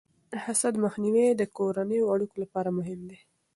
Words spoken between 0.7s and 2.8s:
مخنیوی د کورنیو اړیکو لپاره